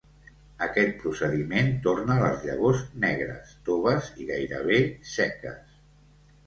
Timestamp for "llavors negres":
2.47-3.55